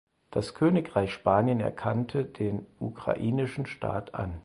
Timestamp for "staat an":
3.67-4.39